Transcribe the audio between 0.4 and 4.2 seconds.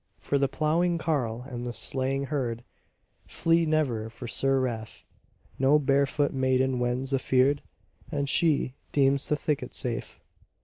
ploughing carle and the straying herd Flee never